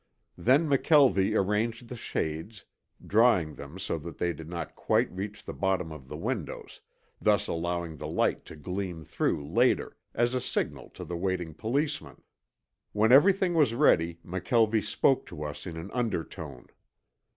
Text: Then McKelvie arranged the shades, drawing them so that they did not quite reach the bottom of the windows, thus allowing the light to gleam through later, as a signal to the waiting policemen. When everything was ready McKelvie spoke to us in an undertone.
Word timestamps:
Then 0.39 0.67
McKelvie 0.67 1.37
arranged 1.37 1.87
the 1.87 1.95
shades, 1.95 2.65
drawing 3.05 3.53
them 3.53 3.77
so 3.77 3.99
that 3.99 4.17
they 4.17 4.33
did 4.33 4.49
not 4.49 4.73
quite 4.75 5.11
reach 5.15 5.45
the 5.45 5.53
bottom 5.53 5.91
of 5.91 6.07
the 6.07 6.17
windows, 6.17 6.81
thus 7.21 7.47
allowing 7.47 7.97
the 7.97 8.07
light 8.07 8.43
to 8.45 8.55
gleam 8.55 9.03
through 9.05 9.47
later, 9.47 9.95
as 10.15 10.33
a 10.33 10.41
signal 10.41 10.89
to 10.95 11.05
the 11.05 11.15
waiting 11.15 11.53
policemen. 11.53 12.23
When 12.93 13.11
everything 13.11 13.53
was 13.53 13.75
ready 13.75 14.17
McKelvie 14.25 14.83
spoke 14.83 15.27
to 15.27 15.43
us 15.43 15.67
in 15.67 15.77
an 15.77 15.91
undertone. 15.93 16.65